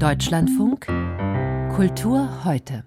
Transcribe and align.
Deutschlandfunk 0.00 0.86
Kultur 1.76 2.44
heute. 2.46 2.84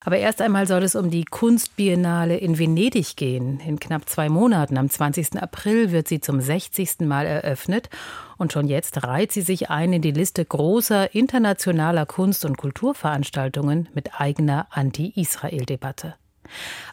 Aber 0.00 0.16
erst 0.16 0.40
einmal 0.40 0.66
soll 0.66 0.82
es 0.82 0.96
um 0.96 1.10
die 1.10 1.26
Kunstbiennale 1.26 2.38
in 2.38 2.58
Venedig 2.58 3.16
gehen. 3.16 3.60
In 3.60 3.78
knapp 3.78 4.08
zwei 4.08 4.30
Monaten, 4.30 4.78
am 4.78 4.88
20. 4.88 5.42
April, 5.42 5.92
wird 5.92 6.08
sie 6.08 6.20
zum 6.20 6.40
60. 6.40 7.00
Mal 7.00 7.26
eröffnet. 7.26 7.90
Und 8.38 8.52
schon 8.52 8.66
jetzt 8.66 9.04
reiht 9.04 9.30
sie 9.30 9.42
sich 9.42 9.68
ein 9.68 9.92
in 9.92 10.00
die 10.00 10.10
Liste 10.10 10.42
großer 10.42 11.14
internationaler 11.14 12.06
Kunst- 12.06 12.46
und 12.46 12.56
Kulturveranstaltungen 12.56 13.90
mit 13.92 14.18
eigener 14.18 14.68
Anti-Israel-Debatte. 14.70 16.14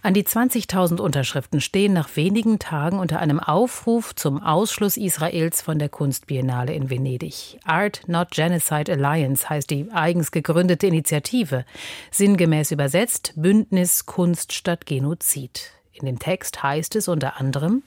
An 0.02 0.14
die 0.14 0.24
20.000 0.24 1.00
Unterschriften 1.00 1.62
stehen 1.62 1.94
nach 1.94 2.16
wenigen 2.16 2.60
Tagen 2.60 3.00
unter 3.00 3.20
einem 3.20 3.40
Aufruf 3.40 4.16
zum 4.16 4.42
Ausschluss 4.42 4.98
Israels 4.98 5.62
von 5.62 5.80
der 5.80 5.90
Kunstbiennale 5.90 6.74
in 6.74 6.90
Venedig. 6.90 7.60
Art 7.66 8.02
Not 8.08 8.32
Genocide 8.32 8.92
Alliance 8.94 9.50
heißt 9.50 9.70
die 9.70 9.92
eigens 9.92 10.32
gegründete 10.32 10.88
Initiative. 10.88 11.66
Sinngemäß 12.12 12.72
übersetzt 12.72 13.34
Bündnis 13.36 14.06
Kunst 14.06 14.54
statt 14.54 14.86
Genozid. 14.86 15.72
In 15.92 16.06
dem 16.06 16.20
Text 16.20 16.64
heißt 16.64 16.96
es 16.96 17.08
unter 17.08 17.40
anderem 17.40 17.84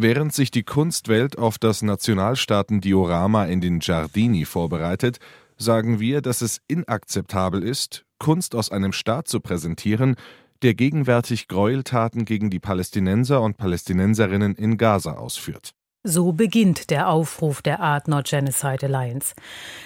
Während 0.00 0.32
sich 0.32 0.52
die 0.52 0.62
Kunstwelt 0.62 1.38
auf 1.38 1.58
das 1.58 1.82
Nationalstaaten-Diorama 1.82 3.46
in 3.46 3.60
den 3.60 3.80
Giardini 3.80 4.44
vorbereitet, 4.44 5.18
sagen 5.56 5.98
wir, 5.98 6.22
dass 6.22 6.40
es 6.40 6.60
inakzeptabel 6.68 7.64
ist, 7.64 8.04
Kunst 8.20 8.54
aus 8.54 8.70
einem 8.70 8.92
Staat 8.92 9.26
zu 9.26 9.40
präsentieren, 9.40 10.14
der 10.62 10.74
gegenwärtig 10.74 11.48
Gräueltaten 11.48 12.24
gegen 12.24 12.50
die 12.50 12.60
Palästinenser 12.60 13.40
und 13.42 13.56
Palästinenserinnen 13.56 14.54
in 14.54 14.76
Gaza 14.76 15.12
ausführt. 15.12 15.74
So 16.04 16.32
beginnt 16.32 16.90
der 16.90 17.08
Aufruf 17.08 17.60
der 17.60 17.80
Art 17.80 18.08
Not 18.08 18.28
Genocide 18.28 18.86
Alliance. 18.86 19.34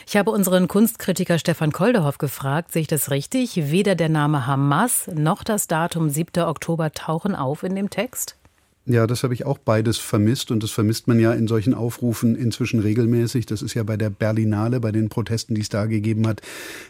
Ich 0.07 0.17
habe 0.17 0.31
unseren 0.31 0.69
Kunstkritiker 0.69 1.39
Stefan 1.39 1.73
Kolderhoff 1.73 2.19
gefragt, 2.19 2.73
sehe 2.73 2.83
ich 2.83 2.89
das 2.89 3.11
richtig? 3.11 3.71
Weder 3.71 3.95
der 3.95 4.11
Name 4.11 4.47
Hamas 4.47 5.11
noch 5.15 5.43
das 5.43 5.67
Datum 5.69 6.11
7. 6.11 6.45
Oktober 6.45 6.93
tauchen 6.93 7.35
auf 7.35 7.63
in 7.63 7.75
dem 7.75 7.89
Text? 7.89 8.37
Ja, 8.85 9.07
das 9.07 9.23
habe 9.23 9.33
ich 9.33 9.47
auch 9.47 9.59
beides 9.59 9.99
vermisst 9.99 10.51
und 10.51 10.65
das 10.65 10.73
vermisst 10.73 11.07
man 11.07 11.21
ja 11.21 11.33
in 11.33 11.47
solchen 11.47 11.73
Aufrufen 11.73 12.35
inzwischen 12.35 12.81
regelmäßig. 12.81 13.47
Das 13.47 13.63
ist 13.63 13.75
ja 13.75 13.85
bei 13.85 13.97
der 13.97 14.11
Berlinale, 14.11 14.81
bei 14.81 14.91
den 14.91 15.09
Protesten, 15.09 15.55
die 15.55 15.61
es 15.61 15.69
da 15.69 15.87
gegeben 15.87 16.27
hat, 16.27 16.43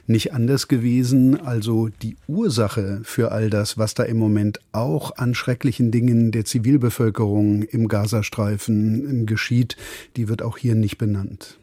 nicht 0.06 0.32
anders 0.32 0.68
gewesen. 0.68 1.38
Also 1.38 1.90
die 2.00 2.16
Ursache 2.28 3.02
für 3.04 3.30
all 3.30 3.50
das, 3.50 3.76
was 3.76 3.92
da 3.92 4.04
im 4.04 4.16
Moment 4.16 4.60
auch 4.72 5.16
an 5.16 5.34
schrecklichen 5.34 5.90
Dingen 5.90 6.32
der 6.32 6.46
Zivilbevölkerung 6.46 7.62
im 7.62 7.88
Gazastreifen 7.88 9.26
geschieht, 9.26 9.76
die 10.16 10.28
wird 10.28 10.40
auch 10.40 10.56
hier 10.56 10.74
nicht 10.74 10.96
benannt. 10.96 11.58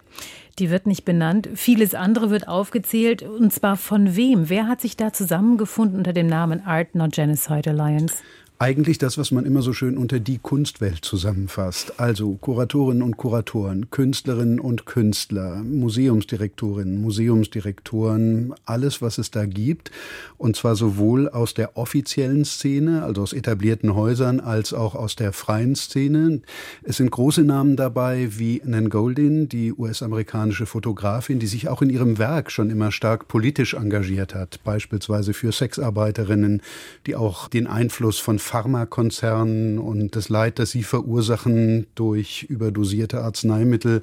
Die 0.60 0.70
wird 0.70 0.86
nicht 0.86 1.06
benannt. 1.06 1.50
Vieles 1.56 1.96
andere 1.96 2.30
wird 2.30 2.48
aufgezählt. 2.48 3.24
Und 3.24 3.52
zwar 3.52 3.78
von 3.78 4.16
wem? 4.16 4.50
Wer 4.50 4.68
hat 4.68 4.82
sich 4.82 4.96
da 4.96 5.12
zusammengefunden 5.12 5.98
unter 5.98 6.14
dem 6.14 6.28
Namen 6.28 6.62
Art 6.66 6.94
Not 6.94 7.14
Genocide 7.14 7.72
Alliance? 7.72 8.18
Eigentlich 8.62 8.98
das, 8.98 9.18
was 9.18 9.32
man 9.32 9.46
immer 9.46 9.62
so 9.62 9.72
schön 9.72 9.98
unter 9.98 10.20
die 10.20 10.38
Kunstwelt 10.38 11.06
zusammenfasst. 11.06 11.98
Also 11.98 12.36
Kuratorinnen 12.36 13.02
und 13.02 13.16
Kuratoren, 13.16 13.90
Künstlerinnen 13.90 14.60
und 14.60 14.86
Künstler, 14.86 15.64
Museumsdirektorinnen, 15.64 17.02
Museumsdirektoren, 17.02 18.54
alles, 18.66 19.02
was 19.02 19.18
es 19.18 19.32
da 19.32 19.46
gibt. 19.46 19.92
Und 20.38 20.58
zwar 20.58 20.76
sowohl 20.76 21.30
aus 21.30 21.54
der 21.54 21.78
offiziellen 21.78 22.44
Szene, 22.44 23.04
also 23.04 23.22
aus 23.22 23.32
etablierten 23.32 23.96
Häusern, 23.96 24.42
als 24.42 24.74
auch 24.74 24.94
aus 24.94 25.16
der 25.16 25.32
freien 25.32 25.78
Szene. 25.78 26.42
Es 26.84 26.98
sind 26.98 27.12
große 27.12 27.44
Namen 27.44 27.78
dabei 27.78 28.28
wie 28.38 28.62
Nan 28.66 28.90
Goldin, 28.90 29.48
die 29.48 29.72
US-amerikanische 29.72 30.66
Fotografin, 30.66 31.40
die 31.40 31.48
sich 31.48 31.70
auch 31.70 31.82
in 31.82 31.90
ihrem 31.90 32.18
Werk 32.18 32.52
schon 32.52 32.70
immer 32.70 32.92
stark 32.92 33.30
politisch 33.30 33.74
engagiert 33.74 34.36
hat, 34.36 34.60
beispielsweise 34.66 35.34
für 35.34 35.54
Sexarbeiterinnen, 35.54 36.62
die 37.06 37.16
auch 37.16 37.48
den 37.48 37.66
Einfluss 37.66 38.20
von 38.20 38.38
Pharmakonzernen 38.50 39.78
und 39.78 40.16
das 40.16 40.30
Leid, 40.30 40.58
das 40.58 40.72
sie 40.72 40.82
verursachen 40.82 41.86
durch 41.94 42.48
überdosierte 42.50 43.22
Arzneimittel 43.22 44.02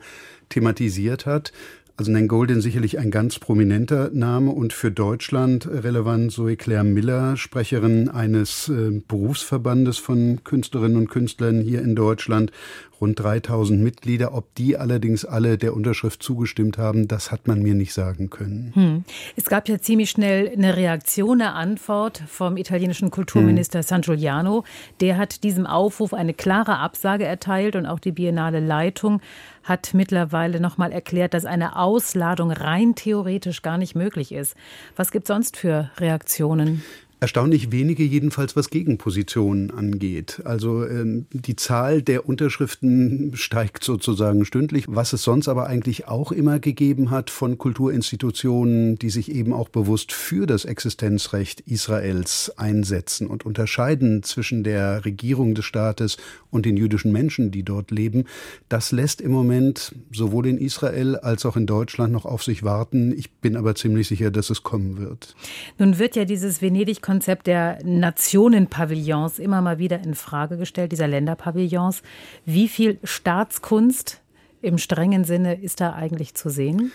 thematisiert 0.51 1.27
hat. 1.27 1.53
Also 1.97 2.13
Nan 2.13 2.29
Goldin 2.29 2.61
sicherlich 2.61 2.99
ein 2.99 3.11
ganz 3.11 3.41
prominenter 3.41 4.11
Name 4.13 4.53
und 4.53 4.73
für 4.73 4.93
Deutschland 4.93 5.67
relevant 5.67 6.31
Zoe 6.31 6.57
Claire 6.57 6.85
Miller, 6.85 7.37
Sprecherin 7.37 8.09
eines 8.09 8.69
äh, 8.69 9.03
Berufsverbandes 9.09 9.99
von 9.99 10.45
Künstlerinnen 10.45 10.97
und 10.97 11.09
Künstlern 11.09 11.61
hier 11.61 11.83
in 11.83 11.97
Deutschland 11.97 12.53
rund 13.01 13.21
3000 13.21 13.81
Mitglieder. 13.83 14.35
Ob 14.35 14.55
die 14.55 14.77
allerdings 14.77 15.25
alle 15.25 15.59
der 15.59 15.75
Unterschrift 15.75 16.23
zugestimmt 16.23 16.79
haben, 16.79 17.09
das 17.09 17.31
hat 17.31 17.47
man 17.47 17.63
mir 17.63 17.75
nicht 17.75 17.93
sagen 17.93 18.31
können. 18.31 18.73
Hm. 18.75 19.05
Es 19.37 19.45
gab 19.45 19.69
ja 19.69 19.79
ziemlich 19.79 20.11
schnell 20.11 20.51
eine 20.51 20.77
Reaktion, 20.77 21.41
eine 21.41 21.55
Antwort 21.55 22.23
vom 22.27 22.57
italienischen 22.57 23.11
Kulturminister 23.11 23.81
hm. 23.81 23.87
San 23.87 24.01
Giuliano. 24.03 24.65
Der 25.01 25.19
hat 25.19 25.45
diesem 25.45 25.67
Aufruf 25.67 26.15
eine 26.15 26.35
klare 26.35 26.79
Absage 26.79 27.25
erteilt 27.25 27.77
und 27.77 27.87
auch 27.87 28.01
die 28.01 28.13
Biennale 28.13 28.61
Leitung 28.61 29.21
hat 29.67 29.95
mittlerweile 29.95 30.61
noch 30.61 30.79
mal 30.79 30.93
erklärt, 30.93 31.35
dass 31.35 31.45
eine 31.45 31.77
Ausladung 31.77 32.53
rein 32.53 32.95
theoretisch 32.95 33.63
gar 33.63 33.79
nicht 33.79 33.97
möglich 33.97 34.33
ist. 34.33 34.55
Was 34.95 35.11
gibt 35.11 35.25
es 35.25 35.29
sonst 35.29 35.57
für 35.57 35.91
Reaktionen? 35.99 36.83
Erstaunlich 37.19 37.73
wenige 37.73 38.03
jedenfalls, 38.03 38.57
was 38.57 38.69
Gegenpositionen 38.69 39.71
angeht. 39.71 40.43
Also 40.45 40.87
ähm, 40.87 41.25
die 41.33 41.57
Zahl 41.57 42.03
der 42.03 42.29
Unterschriften 42.29 43.33
steigt 43.37 43.85
sozusagen 43.85 44.45
stündlich, 44.45 44.85
was 44.87 45.15
es 45.15 45.23
sonst 45.23 45.49
aber 45.49 45.67
eigentlich 45.67 46.09
auch 46.09 46.31
immer 46.31 46.59
gegeben 46.59 47.11
hat 47.11 47.31
von 47.31 47.57
Kulturinstitutionen, 47.57 48.99
die 48.99 49.09
sich 49.09 49.33
eben 49.33 49.55
auch 49.55 49.71
bewusst 49.71 50.13
für 50.13 50.47
das 50.47 50.67
Existenzrecht 50.67 51.61
Israels 51.63 52.53
einsetzen 52.59 53.29
und 53.29 53.47
unterscheiden 53.47 54.23
zwischen 54.23 54.63
der 54.63 55.07
Regierung 55.07 55.55
des 55.55 55.65
Staates 55.65 56.19
und 56.51 56.67
den 56.67 56.77
jüdischen 56.77 57.13
Menschen, 57.13 57.51
die 57.51 57.63
dort 57.63 57.91
leben. 57.91 58.25
Das 58.69 58.93
lässt 58.93 59.23
im 59.23 59.31
Moment 59.31 59.95
sowohl 60.13 60.47
in 60.47 60.59
Israel 60.59 61.17
als 61.17 61.47
auch 61.47 61.57
in 61.57 61.67
Deutschland 61.67 62.13
noch 62.13 62.27
auf 62.27 62.43
sich 62.43 62.63
warten. 62.63 63.17
Ich 63.17 63.31
bin 63.33 63.57
aber 63.57 63.75
ziemlich 63.75 64.07
sicher, 64.07 64.31
dass 64.31 64.51
es 64.51 64.63
kommen 64.63 64.99
wird. 64.99 65.35
Nun 65.79 65.99
wird 65.99 66.15
ja 66.15 66.27
dieses 66.27 66.61
Venedig 66.61 67.01
Konzept 67.17 67.47
der 67.47 67.79
Nationenpavillons 67.83 69.39
immer 69.39 69.63
mal 69.63 69.79
wieder 69.79 70.05
in 70.05 70.15
Frage 70.15 70.59
gestellt, 70.59 70.93
dieser 70.93 71.09
Länderpavillons. 71.09 72.03
Wie 72.45 72.69
viel 72.69 72.99
Staatskunst 73.05 74.21
im 74.61 74.77
strengen 74.77 75.25
Sinne 75.25 75.55
ist 75.55 75.81
da 75.81 75.95
eigentlich 75.95 76.35
zu 76.35 76.51
sehen? 76.51 76.93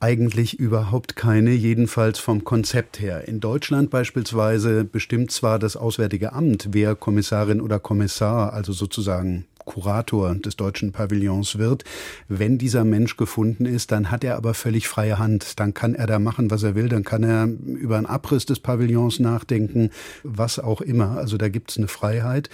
Eigentlich 0.00 0.58
überhaupt 0.58 1.16
keine, 1.16 1.52
jedenfalls 1.52 2.18
vom 2.18 2.44
Konzept 2.44 3.00
her. 3.00 3.26
In 3.26 3.40
Deutschland 3.40 3.88
beispielsweise 3.88 4.84
bestimmt 4.84 5.30
zwar 5.30 5.58
das 5.58 5.78
Auswärtige 5.78 6.34
Amt, 6.34 6.68
wer 6.72 6.94
Kommissarin 6.94 7.62
oder 7.62 7.78
Kommissar, 7.78 8.52
also 8.52 8.74
sozusagen 8.74 9.46
Kurator 9.68 10.34
des 10.34 10.56
deutschen 10.56 10.92
Pavillons 10.92 11.58
wird. 11.58 11.84
Wenn 12.26 12.56
dieser 12.58 12.84
Mensch 12.84 13.16
gefunden 13.16 13.66
ist, 13.66 13.92
dann 13.92 14.10
hat 14.10 14.24
er 14.24 14.36
aber 14.36 14.54
völlig 14.54 14.88
freie 14.88 15.18
Hand. 15.18 15.60
Dann 15.60 15.74
kann 15.74 15.94
er 15.94 16.06
da 16.06 16.18
machen, 16.18 16.50
was 16.50 16.62
er 16.62 16.74
will. 16.74 16.88
Dann 16.88 17.04
kann 17.04 17.22
er 17.22 17.46
über 17.46 17.98
einen 17.98 18.06
Abriss 18.06 18.46
des 18.46 18.60
Pavillons 18.60 19.20
nachdenken, 19.20 19.90
was 20.24 20.58
auch 20.58 20.80
immer. 20.80 21.18
Also 21.18 21.36
da 21.36 21.48
gibt 21.48 21.70
es 21.70 21.76
eine 21.76 21.88
Freiheit 21.88 22.48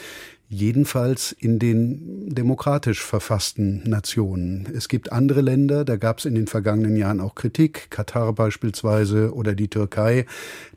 jedenfalls 0.49 1.33
in 1.33 1.59
den 1.59 2.35
demokratisch 2.35 3.03
verfassten 3.03 3.83
Nationen. 3.89 4.69
Es 4.75 4.89
gibt 4.89 5.11
andere 5.11 5.41
Länder, 5.41 5.85
da 5.85 5.97
gab 5.97 6.19
es 6.19 6.25
in 6.25 6.35
den 6.35 6.47
vergangenen 6.47 6.97
Jahren 6.97 7.21
auch 7.21 7.35
Kritik, 7.35 7.91
Katar 7.91 8.33
beispielsweise 8.33 9.35
oder 9.35 9.55
die 9.55 9.69
Türkei. 9.69 10.27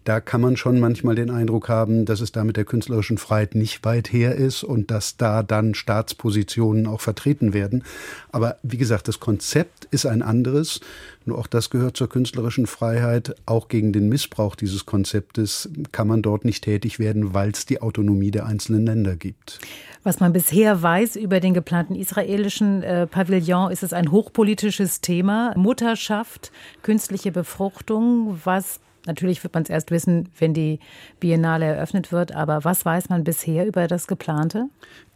Da 0.07 0.22
kann 0.22 0.39
man 0.39 0.55
schon 0.55 0.79
manchmal 0.79 1.16
den 1.16 1.29
Eindruck 1.29 1.67
haben, 1.67 2.05
dass 2.05 2.22
es 2.22 2.31
da 2.31 2.45
mit 2.45 2.55
der 2.55 2.63
künstlerischen 2.63 3.17
Freiheit 3.17 3.55
nicht 3.55 3.83
weit 3.83 4.11
her 4.13 4.35
ist 4.35 4.63
und 4.63 4.89
dass 4.89 5.17
da 5.17 5.44
dann 5.44 5.75
Staatspositionen 5.75 6.88
auch 6.88 7.01
vertreten 7.01 7.53
werden. 7.53 7.84
Aber 8.31 8.57
wie 8.63 8.78
gesagt, 8.78 9.09
das 9.09 9.19
Konzept 9.19 9.84
ist 9.91 10.05
ein 10.05 10.22
anderes. 10.22 10.79
Nur 11.25 11.38
auch 11.38 11.47
das 11.47 11.69
gehört 11.69 11.97
zur 11.97 12.07
künstlerischen 12.07 12.67
Freiheit. 12.67 13.35
Auch 13.46 13.67
gegen 13.67 13.91
den 13.91 14.08
Missbrauch 14.08 14.55
dieses 14.55 14.85
Konzeptes 14.85 15.70
kann 15.91 16.08
man 16.08 16.22
dort 16.22 16.46
nicht 16.46 16.63
tätig 16.63 16.99
werden, 16.99 17.34
weil 17.34 17.52
es 17.52 17.66
die 17.66 17.81
Autonomie 17.81 18.31
der 18.31 18.46
einzelnen 18.46 18.85
Länder 18.85 19.17
gibt. 19.17 19.57
Was 20.04 20.20
man 20.20 20.32
bisher 20.32 20.82
weiß 20.82 21.16
über 21.18 21.40
den 21.40 21.54
geplanten 21.54 21.96
israelischen 21.96 22.82
äh, 22.84 23.08
Pavillon, 23.08 23.72
ist 23.72 23.84
es 23.84 23.94
ein 23.94 24.12
hochpolitisches 24.12 25.02
Thema. 25.02 25.54
Mutterschaft, 25.58 26.52
künstliche 26.82 27.32
Befruchtung. 27.32 28.40
Was 28.44 28.80
natürlich 29.08 29.44
wird 29.44 29.54
man 29.54 29.64
es 29.64 29.70
erst 29.70 29.92
wissen, 29.92 30.30
wenn 30.38 30.54
die 30.54 30.80
Biennale 31.20 31.66
eröffnet 31.66 32.12
wird. 32.12 32.34
Aber 32.36 32.64
was 32.64 32.86
weiß 32.86 33.09
man 33.09 33.24
bisher 33.24 33.66
über 33.66 33.88
das 33.88 34.08
Geplante? 34.08 34.70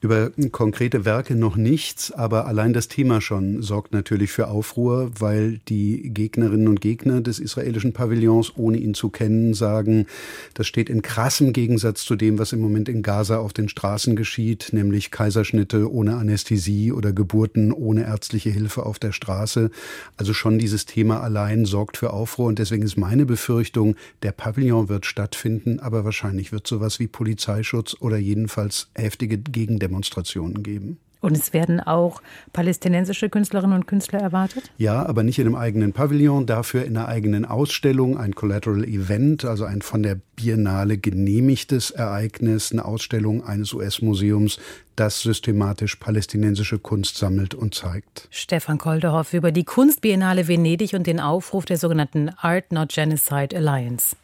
Über 0.04 0.32
konkrete 0.52 1.06
Werke 1.06 1.36
noch 1.36 1.56
nichts, 1.56 2.12
aber 2.12 2.48
allein 2.48 2.74
das 2.74 2.88
Thema 2.88 3.22
schon 3.22 3.62
sorgt 3.62 3.94
natürlich 3.94 4.32
für 4.32 4.48
Aufruhr, 4.48 5.12
weil 5.20 5.60
die 5.70 6.12
Gegnerinnen 6.12 6.68
und 6.68 6.82
Gegner 6.82 7.22
des 7.22 7.38
israelischen 7.38 7.94
Pavillons, 7.94 8.54
ohne 8.58 8.78
ihn 8.78 8.96
zu 8.96 9.10
kennen, 9.10 9.54
sagen, 9.54 10.08
das 10.56 10.66
steht 10.66 10.90
in 10.90 11.04
krassem 11.04 11.54
Gegensatz 11.54 12.04
zu 12.04 12.16
dem, 12.16 12.40
was 12.40 12.52
im 12.52 12.62
Moment 12.62 12.90
in 12.90 13.04
Gaza 13.04 13.38
auf 13.38 13.54
den 13.54 13.70
Straßen 13.70 14.16
geschieht, 14.16 14.70
nämlich 14.72 15.12
Kaiserschnitte 15.12 15.92
ohne 15.92 16.16
Anästhesie 16.16 16.92
oder 16.92 17.14
Geburten 17.14 17.72
ohne 17.72 18.06
ärztliche 18.06 18.50
Hilfe 18.50 18.88
auf 18.88 18.98
der 18.98 19.12
Straße. 19.12 19.70
Also 20.18 20.34
schon 20.34 20.58
dieses 20.58 20.88
Thema 20.88 21.22
allein 21.22 21.66
sorgt 21.66 21.98
für 21.98 22.12
Aufruhr 22.12 22.48
und 22.48 22.58
deswegen 22.58 22.82
ist 22.82 22.98
meine 22.98 23.28
Befürchtung, 23.28 23.81
der 24.24 24.32
Pavillon 24.32 24.90
wird 24.90 25.06
stattfinden, 25.06 25.80
aber 25.80 26.06
wahrscheinlich 26.06 26.52
wird 26.52 26.68
sowas 26.68 27.00
wie 27.00 27.08
Polizeischutz 27.08 27.96
oder 28.00 28.18
jedenfalls 28.18 28.90
heftige 28.96 29.38
Gegendemonstrationen 29.38 30.02
Demonstrationen 30.02 30.64
geben. 30.64 30.98
Und 31.22 31.38
es 31.38 31.54
werden 31.54 31.80
auch 31.80 32.22
palästinensische 32.52 33.30
Künstlerinnen 33.30 33.76
und 33.76 33.88
Künstler 33.88 34.20
erwartet? 34.20 34.72
Ja, 34.78 35.06
aber 35.06 35.24
nicht 35.24 35.38
in 35.40 35.46
einem 35.46 35.56
eigenen 35.56 35.94
Pavillon, 35.94 36.48
dafür 36.48 36.84
in 36.84 36.98
einer 36.98 37.08
eigenen 37.08 37.46
Ausstellung, 37.46 38.18
ein 38.18 38.34
Collateral 38.34 38.84
Event, 38.84 39.46
also 39.46 39.64
ein 39.66 39.84
von 39.84 40.02
der 40.02 40.18
Biennale 40.36 40.98
genehmigtes 40.98 41.92
Ereignis, 41.92 42.72
eine 42.72 42.86
Ausstellung 42.86 43.44
eines 43.44 43.74
US-Museums, 43.74 44.60
das 44.96 45.22
systematisch 45.22 45.96
palästinensische 45.96 46.80
Kunst 46.80 47.18
sammelt 47.18 47.54
und 47.54 47.76
zeigt. 47.76 48.28
Stefan 48.32 48.80
Kolderhoff 48.80 49.34
über 49.34 49.52
die 49.52 49.64
Kunstbiennale 49.64 50.48
Venedig 50.48 50.94
und 50.94 51.06
den 51.06 51.20
Aufruf 51.20 51.66
der 51.66 51.78
sogenannten 51.78 52.30
Art 52.30 52.72
Not 52.72 52.90
Genocide 52.90 53.56
Alliance. 53.56 54.16